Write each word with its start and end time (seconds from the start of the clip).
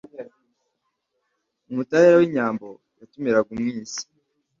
umutahira 1.69 2.15
w'inyambo 2.19 2.67
yatumiraga 2.99 3.47
umwisi 3.55 4.01